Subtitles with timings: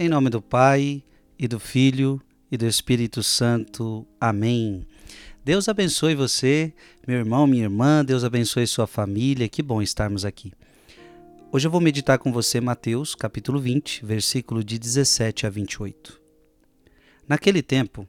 [0.00, 1.02] Em nome do Pai,
[1.36, 4.06] e do Filho, e do Espírito Santo.
[4.20, 4.86] Amém.
[5.44, 6.72] Deus abençoe você,
[7.04, 9.48] meu irmão, minha irmã, Deus abençoe sua família.
[9.48, 10.52] Que bom estarmos aqui.
[11.50, 16.20] Hoje eu vou meditar com você Mateus, capítulo 20, versículo de 17 a 28.
[17.26, 18.08] Naquele tempo,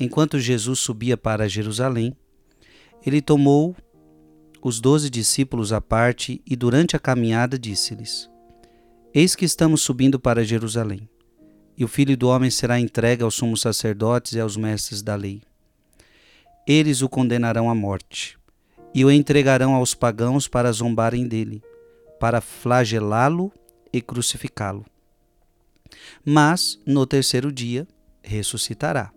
[0.00, 2.16] enquanto Jesus subia para Jerusalém,
[3.04, 3.76] ele tomou
[4.62, 8.26] os doze discípulos à parte e durante a caminhada disse-lhes:
[9.12, 11.06] Eis que estamos subindo para Jerusalém,
[11.76, 15.42] e o filho do homem será entregue aos sumos sacerdotes e aos mestres da lei.
[16.66, 18.38] Eles o condenarão à morte,
[18.94, 21.62] e o entregarão aos pagãos para zombarem dele,
[22.18, 23.52] para flagelá-lo
[23.92, 24.86] e crucificá-lo.
[26.24, 27.86] Mas, no terceiro dia,
[28.22, 29.12] ressuscitará.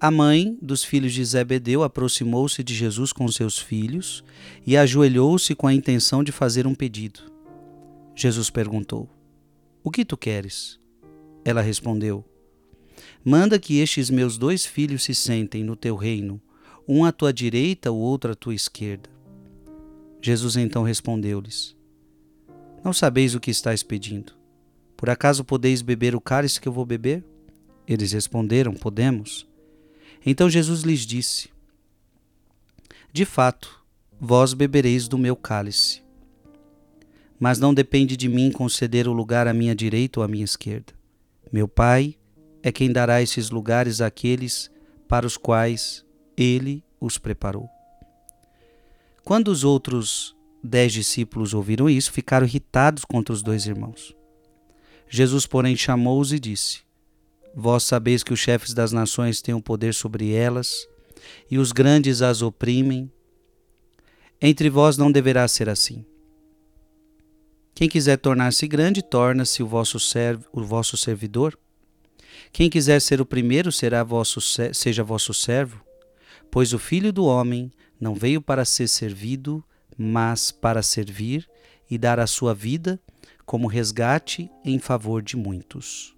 [0.00, 4.22] A mãe dos filhos de Zebedeu aproximou-se de Jesus com seus filhos
[4.66, 7.20] e ajoelhou-se com a intenção de fazer um pedido.
[8.14, 9.08] Jesus perguntou:
[9.82, 10.78] O que tu queres?
[11.44, 12.24] Ela respondeu:
[13.24, 16.40] Manda que estes meus dois filhos se sentem no teu reino,
[16.88, 19.10] um à tua direita, o outro à tua esquerda.
[20.20, 21.76] Jesus então respondeu-lhes:
[22.82, 24.32] Não sabeis o que estáis pedindo.
[24.96, 27.24] Por acaso podeis beber o cálice que eu vou beber?
[27.86, 29.46] Eles responderam: Podemos.
[30.24, 31.50] Então Jesus lhes disse:
[33.12, 33.84] De fato,
[34.20, 36.04] vós bebereis do meu cálice
[37.38, 40.94] mas não depende de mim conceder o lugar à minha direita ou à minha esquerda.
[41.52, 42.16] Meu Pai
[42.62, 44.70] é quem dará esses lugares àqueles
[45.08, 46.04] para os quais
[46.36, 47.68] ele os preparou.
[49.24, 54.16] Quando os outros dez discípulos ouviram isso, ficaram irritados contra os dois irmãos.
[55.08, 56.80] Jesus, porém, chamou-os e disse:
[57.54, 60.88] Vós sabeis que os chefes das nações têm o poder sobre elas,
[61.50, 63.10] e os grandes as oprimem.
[64.40, 66.04] Entre vós não deverá ser assim.
[67.74, 69.66] Quem quiser tornar-se grande, torna-se o
[70.52, 71.58] o vosso servidor.
[72.52, 74.40] Quem quiser ser o primeiro, será vosso,
[74.72, 75.84] seja vosso servo.
[76.50, 79.64] Pois o Filho do Homem não veio para ser servido,
[79.98, 81.48] mas para servir
[81.90, 83.00] e dar a sua vida
[83.44, 86.14] como resgate em favor de muitos.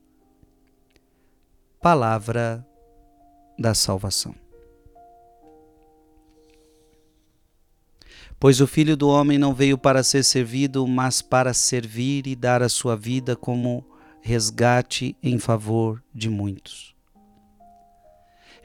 [1.81, 2.66] Palavra
[3.58, 4.45] da Salvação.
[8.38, 12.62] Pois o Filho do Homem não veio para ser servido, mas para servir e dar
[12.62, 13.84] a sua vida como
[14.20, 16.97] resgate em favor de muitos.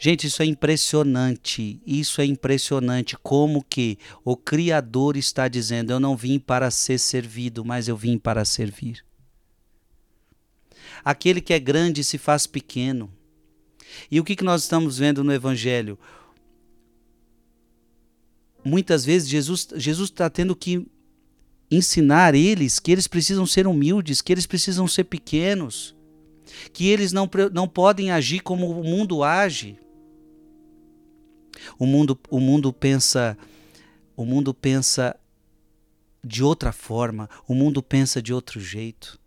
[0.04, 1.80] Gente, isso é impressionante.
[1.86, 7.64] Isso é impressionante como que o criador está dizendo: eu não vim para ser servido,
[7.64, 9.06] mas eu vim para servir.
[11.06, 13.14] Aquele que é grande se faz pequeno.
[14.10, 16.00] E o que, que nós estamos vendo no evangelho?
[18.64, 20.86] Muitas vezes Jesus Jesus está tendo que
[21.70, 25.96] ensinar eles que eles precisam ser humildes, que eles precisam ser pequenos,
[26.74, 29.78] que eles não, não podem agir como o mundo age.
[31.78, 33.38] O mundo, o mundo pensa
[34.16, 35.16] o mundo pensa
[36.24, 39.21] de outra forma, o mundo pensa de outro jeito.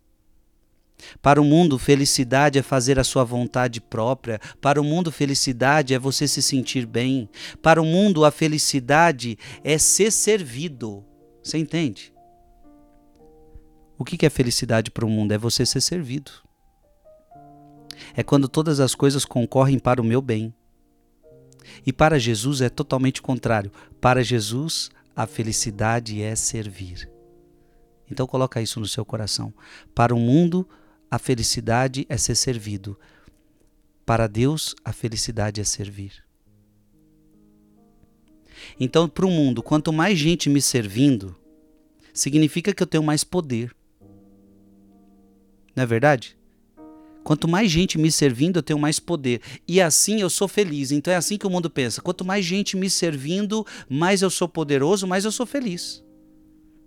[1.21, 4.39] Para o mundo, felicidade é fazer a sua vontade própria.
[4.61, 7.29] Para o mundo, felicidade é você se sentir bem.
[7.61, 11.03] Para o mundo, a felicidade é ser servido.
[11.43, 12.13] Você entende?
[13.97, 15.31] O que é felicidade para o mundo?
[15.31, 16.31] É você ser servido.
[18.13, 20.53] É quando todas as coisas concorrem para o meu bem.
[21.85, 23.71] E para Jesus é totalmente contrário.
[24.01, 27.09] Para Jesus, a felicidade é servir.
[28.09, 29.53] Então coloca isso no seu coração.
[29.93, 30.67] Para o mundo,
[31.09, 32.97] a felicidade é ser servido.
[34.05, 36.23] Para Deus, a felicidade é servir.
[38.79, 41.35] Então, para o mundo, quanto mais gente me servindo,
[42.13, 43.75] significa que eu tenho mais poder.
[45.75, 46.37] Não é verdade?
[47.23, 49.41] Quanto mais gente me servindo, eu tenho mais poder.
[49.67, 50.91] E assim eu sou feliz.
[50.91, 52.01] Então é assim que o mundo pensa.
[52.01, 56.03] Quanto mais gente me servindo, mais eu sou poderoso, mais eu sou feliz.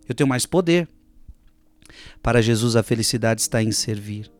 [0.08, 0.88] Eu tenho mais poder.
[2.22, 4.30] Para Jesus, a felicidade está em servir.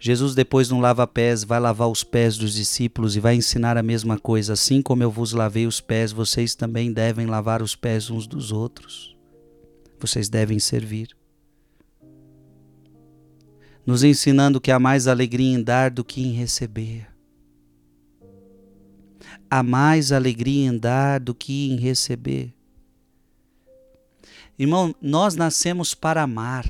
[0.00, 4.18] Jesus, depois no lava-pés, vai lavar os pés dos discípulos e vai ensinar a mesma
[4.18, 4.52] coisa.
[4.52, 8.52] Assim como eu vos lavei os pés, vocês também devem lavar os pés uns dos
[8.52, 9.16] outros.
[9.98, 11.08] Vocês devem servir.
[13.84, 17.08] Nos ensinando que há mais alegria em dar do que em receber.
[19.50, 22.54] Há mais alegria em dar do que em receber.
[24.58, 26.68] Irmão, nós nascemos para amar.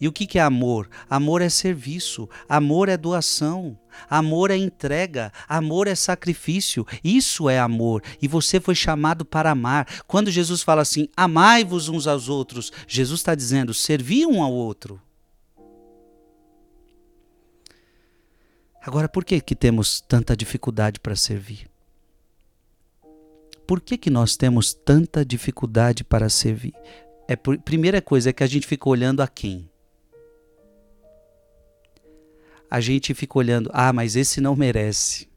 [0.00, 0.88] E o que, é amor?
[1.08, 3.78] Amor é serviço, amor é doação,
[4.08, 6.86] amor é entrega, amor é sacrifício.
[7.02, 8.02] Isso é amor.
[8.20, 9.86] E você foi chamado para amar.
[10.06, 15.00] Quando Jesus fala assim, amai-vos uns aos outros, Jesus está dizendo, servi um ao outro.
[18.82, 21.69] Agora, por que, que temos tanta dificuldade para servir?
[23.70, 26.74] Por que, que nós temos tanta dificuldade para servir?
[27.28, 29.70] É por, primeira coisa é que a gente fica olhando a quem.
[32.68, 35.28] A gente fica olhando, ah, mas esse não merece.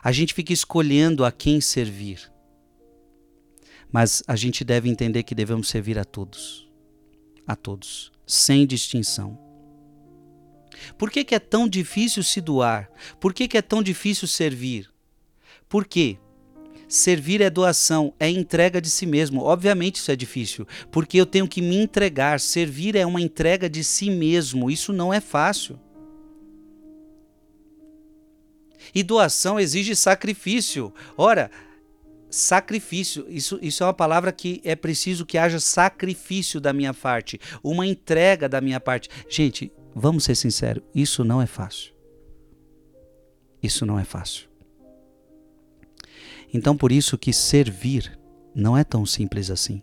[0.00, 2.32] A gente fica escolhendo a quem servir.
[3.90, 6.70] Mas a gente deve entender que devemos servir a todos.
[7.44, 9.36] A todos, sem distinção.
[10.96, 12.88] Por que, que é tão difícil se doar?
[13.18, 14.91] Por que, que é tão difícil servir?
[15.72, 16.18] Por quê?
[16.86, 19.40] Servir é doação, é entrega de si mesmo.
[19.40, 22.40] Obviamente isso é difícil, porque eu tenho que me entregar.
[22.40, 24.70] Servir é uma entrega de si mesmo.
[24.70, 25.80] Isso não é fácil.
[28.94, 30.92] E doação exige sacrifício.
[31.16, 31.50] Ora,
[32.28, 37.40] sacrifício, isso, isso é uma palavra que é preciso que haja sacrifício da minha parte,
[37.64, 39.08] uma entrega da minha parte.
[39.26, 41.94] Gente, vamos ser sinceros, isso não é fácil.
[43.62, 44.51] Isso não é fácil.
[46.52, 48.18] Então por isso que servir
[48.54, 49.82] não é tão simples assim.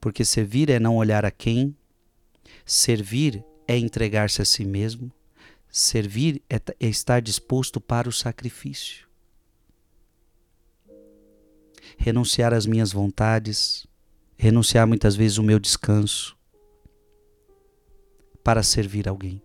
[0.00, 1.76] Porque servir é não olhar a quem,
[2.64, 5.12] servir é entregar-se a si mesmo,
[5.70, 9.06] servir é, é estar disposto para o sacrifício.
[11.98, 13.86] Renunciar às minhas vontades,
[14.36, 16.36] renunciar muitas vezes o meu descanso
[18.42, 19.40] para servir alguém.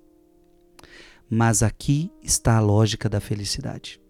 [1.29, 4.01] Mas aqui está a lógica da felicidade.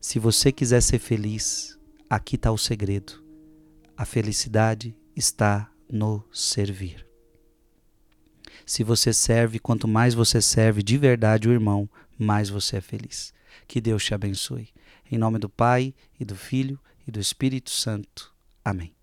[0.00, 3.22] Se você quiser ser feliz, aqui está o segredo.
[3.94, 7.06] A felicidade está no servir.
[8.64, 11.88] Se você serve, quanto mais você serve de verdade o irmão,
[12.18, 13.34] mais você é feliz.
[13.68, 14.70] Que Deus te abençoe.
[15.10, 18.34] Em nome do Pai, e do Filho, e do Espírito Santo.
[18.64, 18.99] Amém.